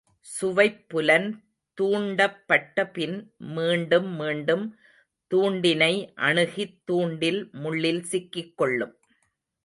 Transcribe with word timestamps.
சுவைப்புலன் 0.41 1.33
தூண்டப்பட்ட 1.81 2.93
பின் 2.93 3.33
மீண்டும் 3.37 4.07
மீண்டும் 4.15 4.75
துண்டினை 5.35 6.11
அணுகித் 6.15 6.85
தூண்டில் 6.85 7.49
முள்ளில் 7.51 8.03
சிக்கிக் 8.03 8.57
கொள்ளும். 8.57 8.99